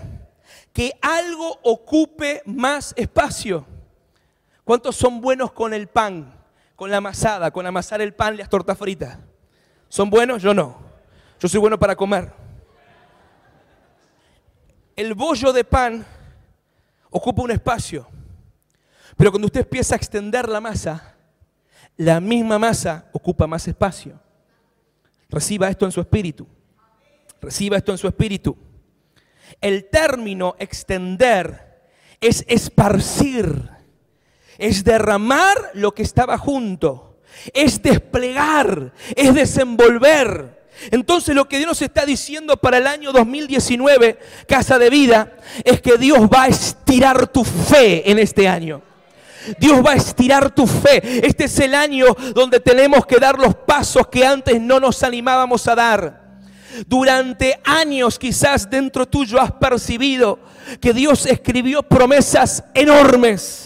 [0.74, 3.66] que algo ocupe más espacio.
[4.66, 6.35] ¿Cuántos son buenos con el pan?
[6.76, 9.18] Con la amasada, con amasar el pan las tortas fritas.
[9.90, 10.42] ¿Son buenos?
[10.42, 10.78] Yo no.
[11.40, 12.34] Yo soy bueno para comer.
[14.96, 16.06] El bollo de pan
[17.10, 18.08] ocupa un espacio.
[19.18, 21.16] Pero cuando usted empieza a extender la masa,
[21.98, 24.20] la misma masa ocupa más espacio.
[25.30, 26.48] Reciba esto en su espíritu.
[27.42, 28.58] Reciba esto en su espíritu.
[29.62, 31.84] El término extender
[32.20, 33.70] es esparcir
[34.58, 37.18] es derramar lo que estaba junto.
[37.54, 40.68] es desplegar, es desenvolver.
[40.92, 45.82] Entonces lo que Dios nos está diciendo para el año 2019, Casa de Vida, es
[45.82, 48.82] que Dios va a estirar tu fe en este año.
[49.60, 51.26] Dios va a estirar tu fe.
[51.26, 55.68] Este es el año donde tenemos que dar los pasos que antes no nos animábamos
[55.68, 56.26] a dar.
[56.88, 60.40] Durante años quizás dentro tuyo has percibido
[60.82, 63.65] que Dios escribió promesas enormes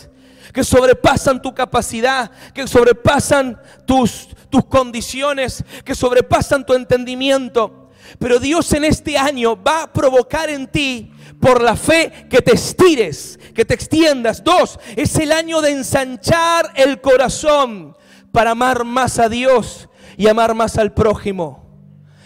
[0.54, 7.90] que sobrepasan tu capacidad, que sobrepasan tus, tus condiciones, que sobrepasan tu entendimiento.
[8.18, 12.56] Pero Dios en este año va a provocar en ti por la fe que te
[12.56, 14.44] estires, que te extiendas.
[14.44, 17.96] Dos, es el año de ensanchar el corazón
[18.32, 21.69] para amar más a Dios y amar más al prójimo.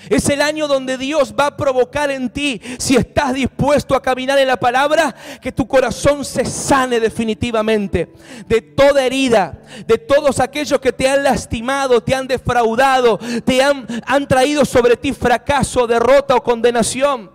[0.10, 4.38] Es el año donde Dios va a provocar en ti, si estás dispuesto a caminar
[4.40, 8.14] en la palabra, que tu corazón se sane definitivamente
[8.48, 13.88] de toda herida, de todos aquellos que te han lastimado, te han defraudado, te han,
[14.06, 17.32] han traído sobre ti fracaso, derrota o condenación.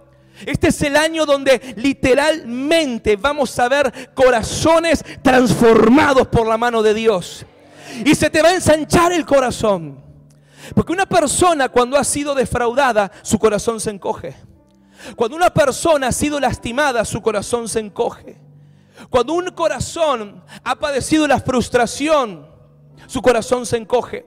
[0.46, 6.94] Este es el año donde literalmente vamos a ver corazones transformados por la mano de
[6.94, 7.44] Dios.
[8.04, 10.07] Y se te va a ensanchar el corazón.
[10.74, 14.36] Porque una persona cuando ha sido defraudada, su corazón se encoge.
[15.16, 18.40] Cuando una persona ha sido lastimada, su corazón se encoge.
[19.10, 22.48] Cuando un corazón ha padecido la frustración,
[23.06, 24.26] su corazón se encoge.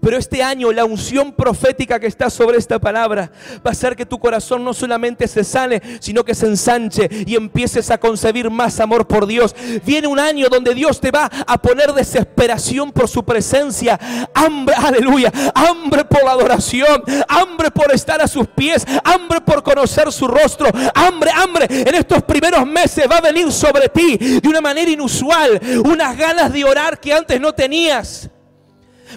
[0.00, 3.30] Pero este año la unción profética que está sobre esta palabra
[3.64, 7.36] va a hacer que tu corazón no solamente se sane, sino que se ensanche y
[7.36, 9.54] empieces a concebir más amor por Dios.
[9.84, 13.98] Viene un año donde Dios te va a poner desesperación por su presencia,
[14.34, 20.12] hambre, aleluya, hambre por la adoración, hambre por estar a sus pies, hambre por conocer
[20.12, 21.66] su rostro, hambre, hambre.
[21.70, 26.52] En estos primeros meses va a venir sobre ti de una manera inusual, unas ganas
[26.52, 28.30] de orar que antes no tenías.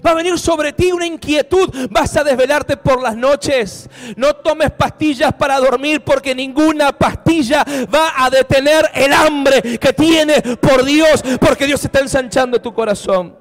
[0.06, 1.70] Va a venir sobre ti una inquietud.
[1.90, 3.90] Vas a desvelarte por las noches.
[4.16, 10.42] No tomes pastillas para dormir porque ninguna pastilla va a detener el hambre que tiene
[10.58, 11.24] por Dios.
[11.40, 13.36] Porque Dios está ensanchando tu corazón.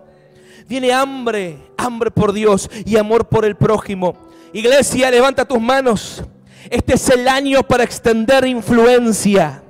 [0.66, 4.16] Viene hambre, hambre por Dios y amor por el prójimo.
[4.52, 6.22] Iglesia, levanta tus manos.
[6.68, 9.62] Este es el año para extender influencia.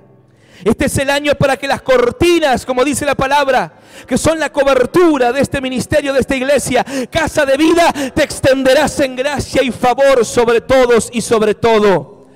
[0.65, 3.73] Este es el año para que las cortinas, como dice la palabra,
[4.07, 9.01] que son la cobertura de este ministerio, de esta iglesia, casa de vida, te extenderás
[9.01, 12.27] en gracia y favor sobre todos y sobre todo.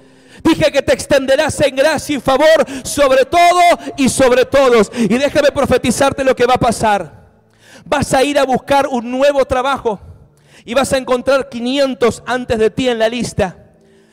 [0.43, 3.61] Dije que te extenderás en gracia y favor sobre todo
[3.97, 4.91] y sobre todos.
[4.95, 7.25] Y déjame profetizarte lo que va a pasar.
[7.87, 10.01] Vas a ir a buscar un nuevo trabajo
[10.65, 13.57] y vas a encontrar 500 antes de ti en la lista.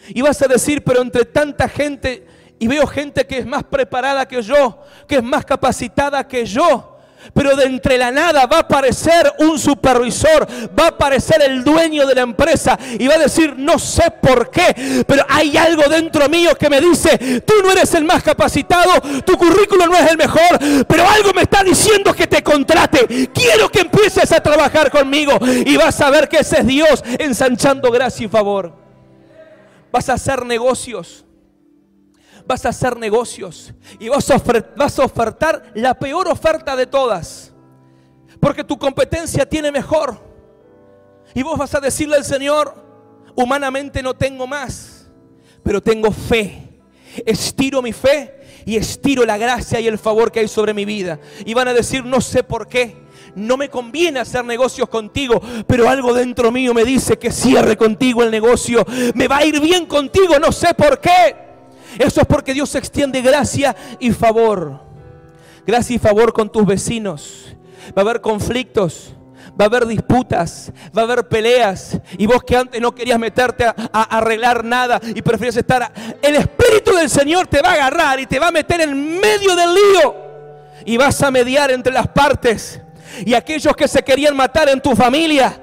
[0.10, 2.26] Y vas a decir, pero entre tanta gente
[2.62, 7.00] y veo gente que es más preparada que yo, que es más capacitada que yo.
[7.34, 10.48] Pero de entre la nada va a aparecer un supervisor,
[10.80, 14.52] va a aparecer el dueño de la empresa y va a decir, no sé por
[14.52, 18.92] qué, pero hay algo dentro mío que me dice, tú no eres el más capacitado,
[19.26, 23.30] tu currículo no es el mejor, pero algo me está diciendo que te contrate.
[23.34, 25.34] Quiero que empieces a trabajar conmigo
[25.66, 28.76] y vas a ver que ese es Dios ensanchando gracia y favor.
[29.92, 31.26] Vas a hacer negocios
[32.52, 34.42] vas a hacer negocios y vas a,
[34.76, 37.54] vas a ofertar la peor oferta de todas.
[38.42, 40.20] Porque tu competencia tiene mejor.
[41.34, 42.76] Y vos vas a decirle al Señor,
[43.36, 45.10] humanamente no tengo más,
[45.64, 46.68] pero tengo fe.
[47.26, 51.20] Estiro mi fe y estiro la gracia y el favor que hay sobre mi vida.
[51.46, 52.98] Y van a decir, no sé por qué.
[53.34, 58.24] No me conviene hacer negocios contigo, pero algo dentro mío me dice que cierre contigo
[58.24, 58.86] el negocio.
[59.16, 61.51] Me va a ir bien contigo, no sé por qué.
[61.98, 64.80] Eso es porque Dios extiende gracia y favor.
[65.66, 67.56] Gracia y favor con tus vecinos.
[67.98, 69.14] Va a haber conflictos.
[69.60, 72.00] Va a haber disputas, va a haber peleas.
[72.18, 75.92] Y vos que antes no querías meterte a, arreglar nada y prefieres estar...
[76.22, 79.56] El Espíritu del Señor te va a agarrar y te va a meter en medio
[79.56, 80.16] del lío.
[80.86, 82.80] Y vas a mediar entre las partes.
[83.26, 85.60] Y aquellos que se querían matar en tu familia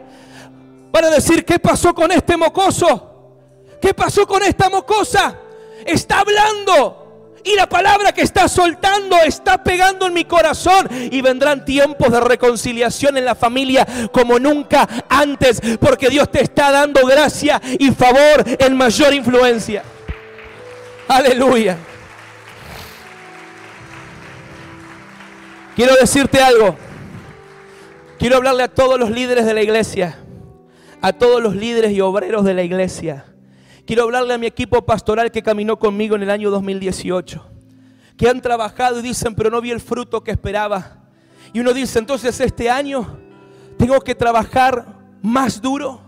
[0.93, 3.37] van a decir, ¿qué pasó con este mocoso?
[3.81, 5.35] ¿Qué pasó con esta mocosa?
[5.88, 7.05] Está hablando.
[7.44, 10.88] Y la palabra que está soltando está pegando en mi corazón.
[10.90, 15.61] Y vendrán tiempos de reconciliación en la familia como nunca antes.
[15.81, 19.83] Porque Dios te está dando gracia y favor en mayor influencia.
[21.09, 21.79] Aleluya.
[25.74, 26.77] Quiero decirte algo.
[28.18, 30.18] Quiero hablarle a todos los líderes de la iglesia.
[31.01, 33.24] A todos los líderes y obreros de la iglesia.
[33.88, 37.42] Quiero hablarle a mi equipo pastoral que caminó conmigo en el año 2018,
[38.18, 40.99] que han trabajado y dicen, pero no vi el fruto que esperaba.
[41.55, 43.18] Y uno dice, entonces este año
[43.78, 44.84] tengo que trabajar
[45.22, 46.03] más duro,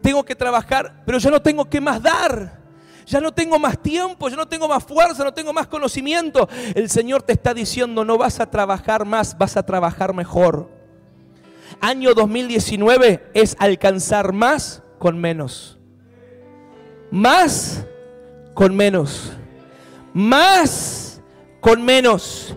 [0.00, 2.56] tengo que trabajar, pero yo no tengo que más dar.
[3.04, 6.48] Ya no tengo más tiempo, ya no tengo más fuerza, no tengo más conocimiento.
[6.76, 10.70] El Señor te está diciendo, no vas a trabajar más, vas a trabajar mejor.
[11.80, 15.77] Año 2019 es alcanzar más con menos.
[17.10, 17.84] Más
[18.54, 19.32] con menos.
[20.12, 21.20] Más
[21.60, 22.54] con menos.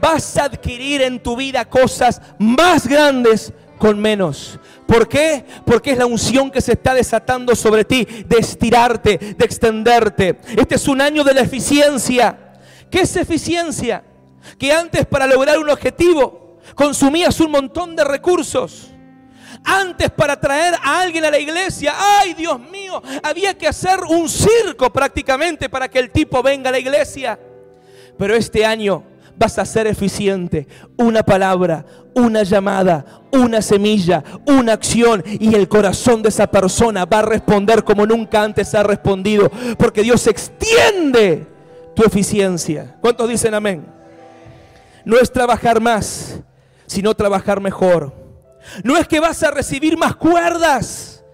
[0.00, 4.58] Vas a adquirir en tu vida cosas más grandes con menos.
[4.86, 5.44] ¿Por qué?
[5.64, 10.38] Porque es la unción que se está desatando sobre ti de estirarte, de extenderte.
[10.56, 12.58] Este es un año de la eficiencia.
[12.90, 14.04] ¿Qué es eficiencia?
[14.58, 18.91] Que antes para lograr un objetivo consumías un montón de recursos.
[19.64, 24.28] Antes para traer a alguien a la iglesia, ay Dios mío, había que hacer un
[24.28, 27.38] circo prácticamente para que el tipo venga a la iglesia.
[28.18, 29.04] Pero este año
[29.36, 30.66] vas a ser eficiente.
[30.96, 31.84] Una palabra,
[32.14, 37.84] una llamada, una semilla, una acción y el corazón de esa persona va a responder
[37.84, 39.50] como nunca antes ha respondido.
[39.78, 41.46] Porque Dios extiende
[41.94, 42.96] tu eficiencia.
[43.00, 43.86] ¿Cuántos dicen amén?
[45.04, 46.40] No es trabajar más,
[46.86, 48.21] sino trabajar mejor.
[48.84, 51.24] No es que vas a recibir más cuerdas.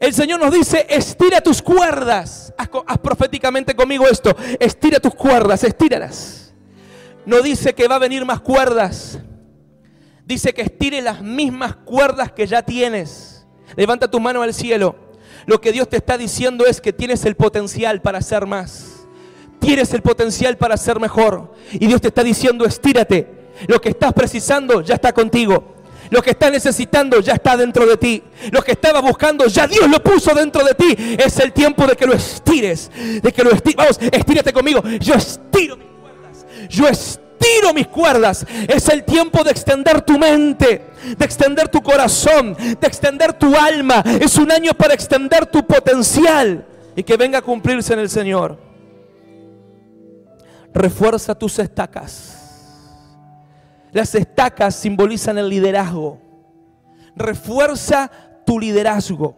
[0.00, 2.54] El Señor nos dice, estira tus cuerdas.
[2.56, 4.34] Haz, proféticamente conmigo esto.
[4.58, 6.54] Estira tus cuerdas, estíralas.
[7.26, 9.18] No dice que va a venir más cuerdas.
[10.24, 13.46] Dice que estire las mismas cuerdas que ya tienes.
[13.76, 14.96] Levanta tu mano al cielo.
[15.44, 19.06] Lo que Dios te está diciendo es que tienes el potencial para hacer más.
[19.58, 21.52] Tienes el potencial para ser mejor.
[21.72, 23.50] Y Dios te está diciendo, estírate.
[23.66, 25.79] Lo que estás precisando ya está contigo.
[26.10, 28.22] Lo que estás necesitando ya está dentro de ti.
[28.50, 31.16] Lo que estaba buscando ya Dios lo puso dentro de ti.
[31.18, 32.90] Es el tiempo de que lo estires.
[33.22, 33.76] De que lo estires.
[33.76, 34.82] Vamos, estírate conmigo.
[34.98, 36.46] Yo estiro mis cuerdas.
[36.68, 38.44] Yo estiro mis cuerdas.
[38.66, 40.86] Es el tiempo de extender tu mente,
[41.16, 44.02] de extender tu corazón, de extender tu alma.
[44.20, 48.58] Es un año para extender tu potencial y que venga a cumplirse en el Señor.
[50.74, 52.39] Refuerza tus estacas.
[53.92, 56.18] Las estacas simbolizan el liderazgo.
[57.16, 58.10] Refuerza
[58.46, 59.36] tu liderazgo.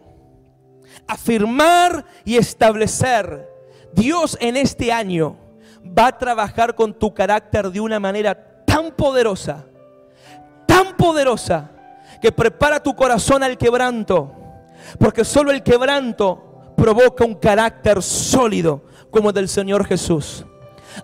[1.07, 3.49] Afirmar y establecer.
[3.93, 5.37] Dios en este año
[5.85, 9.65] va a trabajar con tu carácter de una manera tan poderosa,
[10.67, 11.71] tan poderosa,
[12.21, 14.33] que prepara tu corazón al quebranto.
[14.99, 20.45] Porque solo el quebranto provoca un carácter sólido como el del Señor Jesús.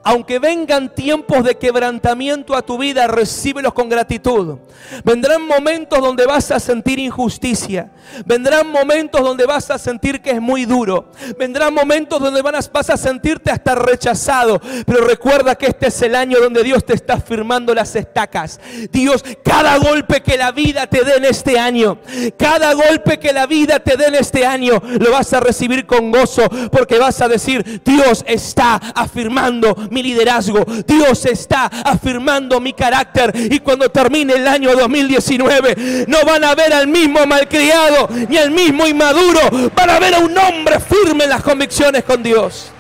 [0.04, 4.58] Aunque vengan tiempos de quebrantamiento a tu vida, recíbelos con gratitud.
[5.04, 7.92] Vendrán momentos donde vas a sentir injusticia.
[8.26, 11.12] Vendrán momentos donde vas a sentir que es muy duro.
[11.38, 14.60] Vendrán momentos donde vas a sentirte hasta rechazado.
[14.86, 18.60] Pero recuerda que este es el año donde Dios te está firmando las estacas.
[18.92, 22.00] Dios, cada golpe que la vida te dé en este año,
[22.38, 26.12] cada golpe que la vida te dé en este año, lo vas a recibir con
[26.12, 30.66] gozo porque vas a decir, Dios está afirmando mi liderazgo.
[30.86, 33.32] Dios está afirmando mi carácter.
[33.36, 38.52] Y cuando termine el año 2019, no van a ver al mismo malcriado ni al
[38.52, 39.72] mismo inmaduro.
[39.76, 42.72] Van a ver a un hombre firme en las convicciones con Dios.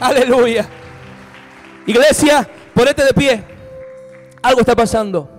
[0.00, 0.68] Aleluya.
[1.86, 3.44] Iglesia, ponete de pie.
[4.42, 5.30] Algo está pasando.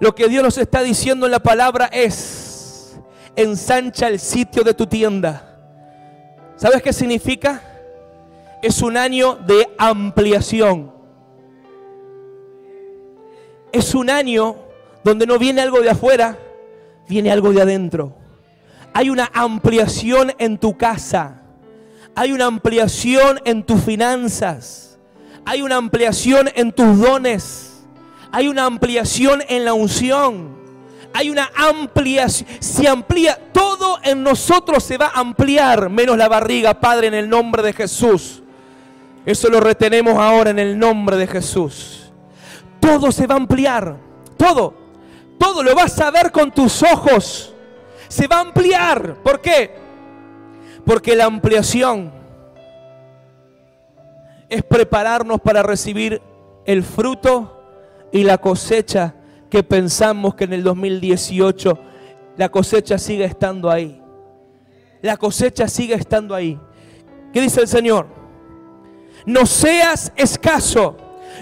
[0.00, 2.96] Lo que Dios nos está diciendo en la palabra es,
[3.36, 5.54] ensancha el sitio de tu tienda.
[6.56, 7.62] ¿Sabes qué significa?
[8.64, 10.90] Es un año de ampliación.
[13.72, 14.56] Es un año
[15.02, 16.38] donde no viene algo de afuera,
[17.06, 18.16] viene algo de adentro.
[18.94, 21.42] Hay una ampliación en tu casa.
[22.14, 24.98] Hay una ampliación en tus finanzas.
[25.44, 27.84] Hay una ampliación en tus dones.
[28.32, 30.56] Hay una ampliación en la unción.
[31.12, 32.48] Hay una ampliación.
[32.60, 33.38] Se amplía.
[33.52, 37.72] Todo en nosotros se va a ampliar, menos la barriga, Padre, en el nombre de
[37.72, 38.43] Jesús.
[39.26, 42.12] Eso lo retenemos ahora en el nombre de Jesús.
[42.78, 43.96] Todo se va a ampliar.
[44.36, 44.74] Todo.
[45.38, 47.54] Todo lo vas a ver con tus ojos.
[48.08, 49.16] Se va a ampliar.
[49.22, 49.74] ¿Por qué?
[50.84, 52.12] Porque la ampliación
[54.48, 56.20] es prepararnos para recibir
[56.66, 57.62] el fruto
[58.12, 59.14] y la cosecha
[59.50, 61.78] que pensamos que en el 2018
[62.36, 64.02] la cosecha sigue estando ahí.
[65.00, 66.58] La cosecha sigue estando ahí.
[67.32, 68.23] ¿Qué dice el Señor?
[69.26, 70.96] No seas escaso,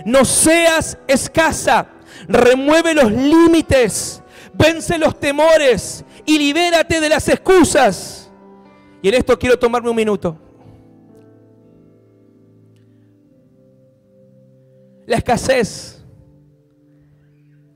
[0.05, 1.89] no seas escasa.
[2.29, 4.23] Remueve los límites,
[4.55, 8.31] vence los temores y libérate de las excusas.
[9.03, 10.39] Y en esto quiero tomarme un minuto.
[15.07, 15.99] La escasez.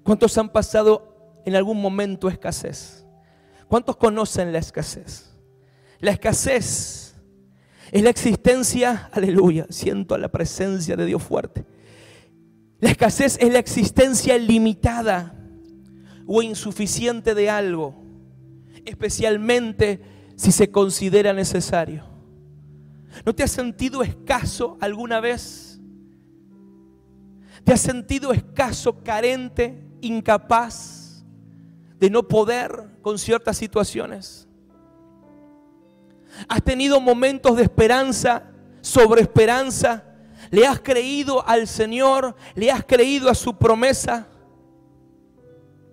[0.04, 3.04] ¿Cuántos han pasado en algún momento escasez?
[3.66, 5.32] ¿Cuántos conocen la escasez?
[5.98, 7.05] La escasez
[7.92, 11.64] es la existencia, aleluya, siento la presencia de Dios fuerte.
[12.80, 15.34] La escasez es la existencia limitada
[16.26, 17.94] o insuficiente de algo,
[18.84, 20.00] especialmente
[20.36, 22.04] si se considera necesario.
[23.24, 25.80] ¿No te has sentido escaso alguna vez?
[27.64, 31.24] ¿Te has sentido escaso, carente, incapaz
[31.98, 34.45] de no poder con ciertas situaciones?
[36.48, 40.04] ¿Has tenido momentos de esperanza, sobre esperanza?
[40.50, 42.36] ¿Le has creído al Señor?
[42.54, 44.28] ¿Le has creído a su promesa?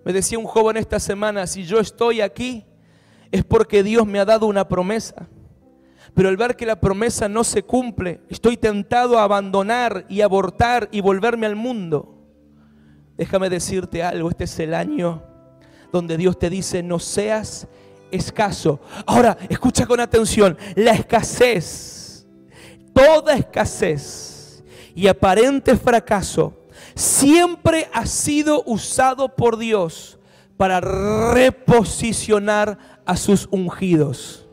[0.04, 2.64] Me decía un joven esta semana, si yo estoy aquí
[3.32, 5.28] es porque Dios me ha dado una promesa.
[6.14, 10.88] Pero al ver que la promesa no se cumple, estoy tentado a abandonar y abortar
[10.92, 12.14] y volverme al mundo.
[13.16, 15.24] Déjame decirte algo, este es el año
[15.94, 17.68] donde Dios te dice, no seas
[18.14, 18.80] escaso.
[19.06, 22.26] Ahora, escucha con atención, la escasez,
[22.92, 24.62] toda escasez
[24.94, 26.54] y aparente fracaso
[26.94, 30.18] siempre ha sido usado por Dios
[30.56, 34.46] para reposicionar a sus ungidos.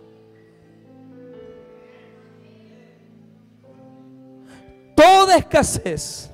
[4.95, 6.31] Toda escasez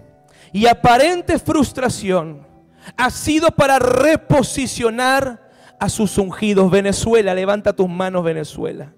[0.51, 2.45] y aparente frustración
[2.95, 5.46] ha sido para reposicionar
[5.79, 6.71] a sus ungidos.
[6.71, 8.93] Venezuela, levanta tus manos Venezuela.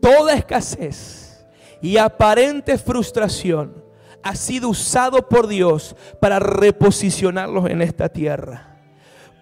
[0.00, 1.46] Toda escasez
[1.82, 3.84] y aparente frustración
[4.22, 8.76] ha sido usado por Dios para reposicionarlos en esta tierra.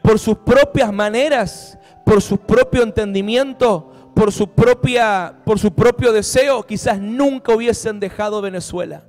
[0.03, 6.65] Por sus propias maneras, por su propio entendimiento, por su, propia, por su propio deseo,
[6.65, 9.05] quizás nunca hubiesen dejado Venezuela.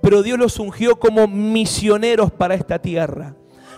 [0.00, 3.34] Pero Dios los ungió como misioneros para esta tierra.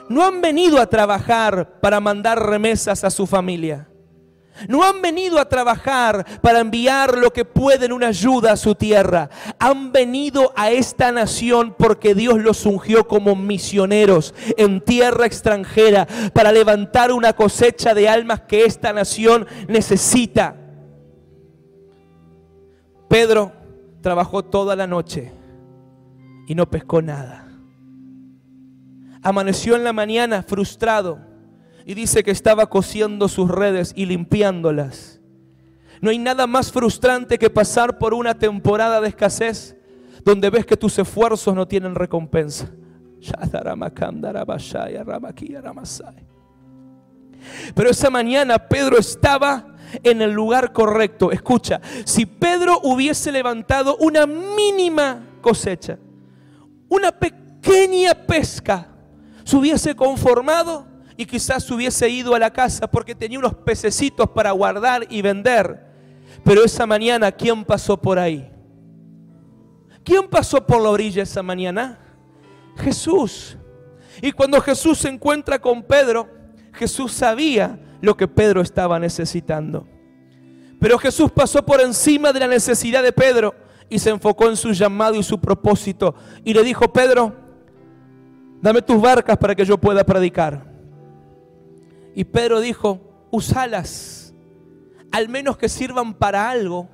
[0.08, 3.88] No han venido a trabajar para mandar remesas a su familia.
[4.68, 9.28] No han venido a trabajar para enviar lo que pueden una ayuda a su tierra.
[9.58, 16.52] Han venido a esta nación porque Dios los ungió como misioneros en tierra extranjera para
[16.52, 20.56] levantar una cosecha de almas que esta nación necesita.
[23.08, 23.52] Pedro
[24.02, 25.32] trabajó toda la noche
[26.46, 27.43] y no pescó nada.
[29.24, 31.18] Amaneció en la mañana frustrado
[31.86, 35.20] y dice que estaba cosiendo sus redes y limpiándolas.
[36.02, 39.76] No hay nada más frustrante que pasar por una temporada de escasez
[40.24, 42.70] donde ves que tus esfuerzos no tienen recompensa.
[47.74, 51.32] Pero esa mañana Pedro estaba en el lugar correcto.
[51.32, 55.98] Escucha, si Pedro hubiese levantado una mínima cosecha,
[56.88, 58.88] una pequeña pesca,
[59.44, 60.86] se hubiese conformado
[61.16, 65.84] y quizás hubiese ido a la casa porque tenía unos pececitos para guardar y vender.
[66.42, 68.50] Pero esa mañana, ¿quién pasó por ahí?
[70.02, 71.98] ¿Quién pasó por la orilla esa mañana?
[72.76, 73.56] Jesús.
[74.20, 76.28] Y cuando Jesús se encuentra con Pedro,
[76.72, 79.86] Jesús sabía lo que Pedro estaba necesitando.
[80.80, 83.54] Pero Jesús pasó por encima de la necesidad de Pedro
[83.88, 86.14] y se enfocó en su llamado y su propósito.
[86.44, 87.43] Y le dijo, Pedro,
[88.64, 90.64] dame tus barcas para que yo pueda predicar.
[92.14, 92.98] Y Pedro dijo,
[93.30, 94.34] usalas,
[95.12, 96.88] al menos que sirvan para algo,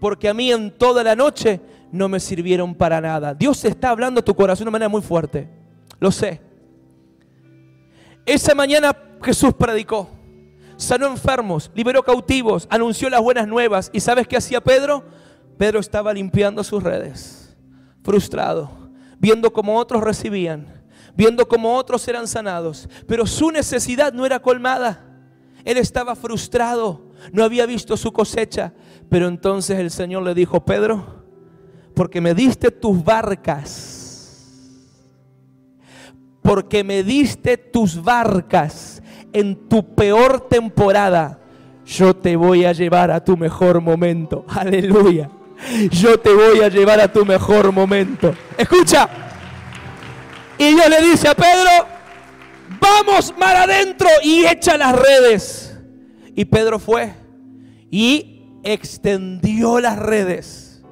[0.00, 1.60] porque a mí en toda la noche
[1.92, 3.32] no me sirvieron para nada.
[3.32, 5.48] Dios está hablando a tu corazón de una manera muy fuerte,
[6.00, 6.40] lo sé.
[8.26, 8.90] Esa mañana
[9.22, 10.10] Jesús predicó,
[10.76, 13.88] sanó enfermos, liberó cautivos, anunció las buenas nuevas.
[13.92, 15.04] ¿Y sabes qué hacía Pedro?
[15.58, 17.56] Pedro estaba limpiando sus redes,
[18.02, 18.90] frustrado,
[19.20, 20.77] viendo cómo otros recibían
[21.18, 25.04] viendo cómo otros eran sanados, pero su necesidad no era colmada.
[25.64, 28.72] Él estaba frustrado, no había visto su cosecha,
[29.10, 31.24] pero entonces el Señor le dijo, Pedro,
[31.92, 34.76] porque me diste tus barcas,
[36.40, 39.02] porque me diste tus barcas
[39.32, 41.40] en tu peor temporada,
[41.84, 44.44] yo te voy a llevar a tu mejor momento.
[44.48, 45.28] Aleluya.
[45.90, 48.32] Yo te voy a llevar a tu mejor momento.
[48.56, 49.27] Escucha.
[50.58, 51.70] Y Dios le dice a Pedro,
[52.80, 55.76] vamos mar adentro y echa las redes.
[56.34, 57.14] Y Pedro fue
[57.90, 60.82] y extendió las redes.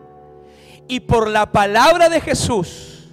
[0.89, 3.09] Y por la palabra de Jesús,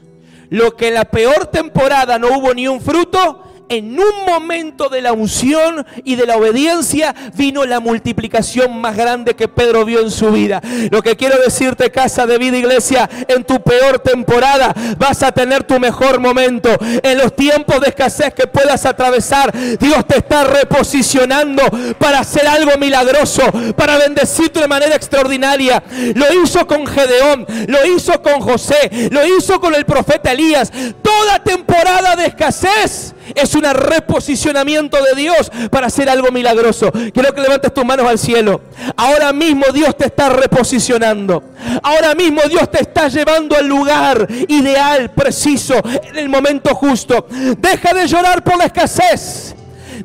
[0.50, 5.02] lo que en la peor temporada no hubo ni un fruto, en un momento de
[5.02, 10.12] la unción y de la obediencia vino la multiplicación más grande que Pedro vio en
[10.12, 10.62] su vida.
[10.92, 15.64] Lo que quiero decirte, casa de vida, iglesia, en tu peor temporada vas a tener
[15.64, 16.70] tu mejor momento.
[17.02, 21.64] En los tiempos de escasez que puedas atravesar, Dios te está reposicionando
[21.98, 23.42] para hacer algo milagroso,
[23.76, 25.84] para bendecirte de manera extraordinaria.
[26.14, 30.72] Lo hizo con Gedeón, lo hizo con José, lo hizo con el profeta Elías.
[31.02, 36.92] Toda temporada de escasez es un reposicionamiento de Dios para hacer algo milagroso.
[37.14, 38.62] Quiero que levantes tus manos al cielo.
[38.96, 41.44] Ahora mismo Dios te está reposicionando.
[41.82, 47.28] Ahora mismo Dios te está llevando al lugar ideal, preciso, en el momento justo.
[47.58, 49.56] Deja de llorar por la escasez.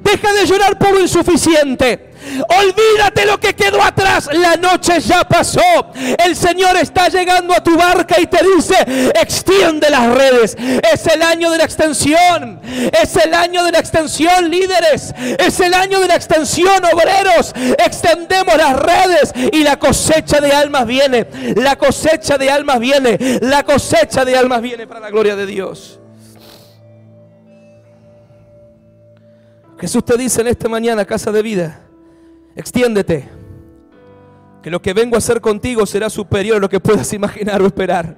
[0.01, 2.08] Deja de llorar por lo insuficiente.
[2.49, 4.29] Olvídate lo que quedó atrás.
[4.33, 5.93] La noche ya pasó.
[6.25, 10.57] El Señor está llegando a tu barca y te dice, extiende las redes.
[10.93, 12.61] Es el año de la extensión.
[13.01, 15.15] Es el año de la extensión, líderes.
[15.39, 17.53] Es el año de la extensión, obreros.
[17.85, 21.27] Extendemos las redes y la cosecha de almas viene.
[21.57, 23.39] La cosecha de almas viene.
[23.43, 26.01] La cosecha de almas viene para la gloria de Dios.
[29.81, 31.88] Jesús te dice en esta mañana, casa de vida
[32.59, 33.29] extiéndete.
[34.63, 37.67] Que lo que vengo a hacer contigo será superior a lo que puedas imaginar o
[37.67, 38.17] esperar.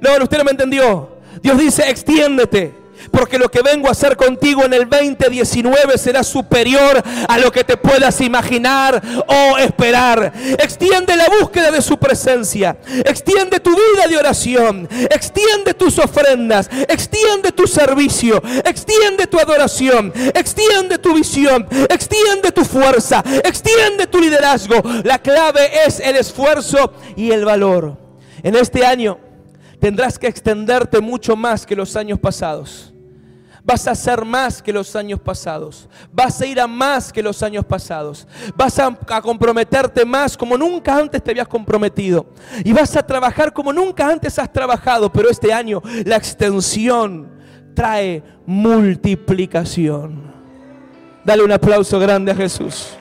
[0.00, 1.16] No, usted no me entendió.
[1.42, 2.79] Dios dice, extiéndete
[3.10, 7.64] porque lo que vengo a hacer contigo en el 2019 será superior a lo que
[7.64, 10.32] te puedas imaginar o esperar.
[10.58, 17.52] Extiende la búsqueda de su presencia, extiende tu vida de oración, extiende tus ofrendas, extiende
[17.52, 24.82] tu servicio, extiende tu adoración, extiende tu visión, extiende tu fuerza, extiende tu liderazgo.
[25.04, 27.96] La clave es el esfuerzo y el valor.
[28.42, 29.18] En este año
[29.80, 32.89] tendrás que extenderte mucho más que los años pasados.
[33.70, 35.88] Vas a hacer más que los años pasados.
[36.12, 38.26] Vas a ir a más que los años pasados.
[38.56, 38.92] Vas a,
[39.22, 42.26] comprometerte más como nunca antes te habías comprometido.
[42.64, 45.12] Y vas a trabajar como nunca antes has trabajado.
[45.12, 47.30] Pero este año la extensión
[47.72, 50.32] trae multiplicación.
[51.24, 52.98] Dale un aplauso grande a Jesús.